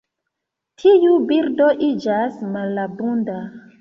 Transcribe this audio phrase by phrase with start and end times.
[0.83, 3.37] Tiu birdo iĝas malabunda.